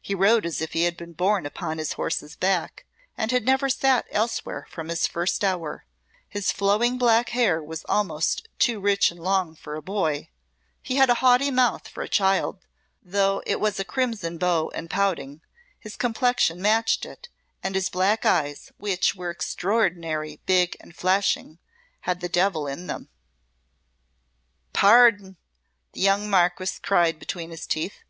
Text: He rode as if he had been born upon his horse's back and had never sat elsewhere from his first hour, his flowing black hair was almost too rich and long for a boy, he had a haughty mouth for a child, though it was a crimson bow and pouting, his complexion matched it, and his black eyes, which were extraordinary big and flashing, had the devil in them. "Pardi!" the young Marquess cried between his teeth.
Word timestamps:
He 0.00 0.14
rode 0.14 0.46
as 0.46 0.60
if 0.60 0.72
he 0.72 0.84
had 0.84 0.96
been 0.96 1.14
born 1.14 1.44
upon 1.46 1.78
his 1.78 1.94
horse's 1.94 2.36
back 2.36 2.84
and 3.18 3.32
had 3.32 3.44
never 3.44 3.68
sat 3.68 4.06
elsewhere 4.12 4.68
from 4.70 4.88
his 4.88 5.08
first 5.08 5.42
hour, 5.42 5.84
his 6.28 6.52
flowing 6.52 6.96
black 6.96 7.30
hair 7.30 7.60
was 7.60 7.84
almost 7.88 8.46
too 8.60 8.78
rich 8.78 9.10
and 9.10 9.18
long 9.18 9.56
for 9.56 9.74
a 9.74 9.82
boy, 9.82 10.28
he 10.80 10.94
had 10.94 11.10
a 11.10 11.14
haughty 11.14 11.50
mouth 11.50 11.88
for 11.88 12.04
a 12.04 12.08
child, 12.08 12.60
though 13.02 13.42
it 13.46 13.58
was 13.58 13.80
a 13.80 13.84
crimson 13.84 14.38
bow 14.38 14.70
and 14.76 14.90
pouting, 14.90 15.40
his 15.80 15.96
complexion 15.96 16.62
matched 16.62 17.04
it, 17.04 17.28
and 17.60 17.74
his 17.74 17.90
black 17.90 18.24
eyes, 18.24 18.70
which 18.76 19.16
were 19.16 19.28
extraordinary 19.30 20.38
big 20.46 20.76
and 20.78 20.94
flashing, 20.94 21.58
had 22.02 22.20
the 22.20 22.28
devil 22.28 22.68
in 22.68 22.86
them. 22.86 23.08
"Pardi!" 24.72 25.34
the 25.94 26.00
young 26.00 26.30
Marquess 26.30 26.78
cried 26.78 27.18
between 27.18 27.50
his 27.50 27.66
teeth. 27.66 28.04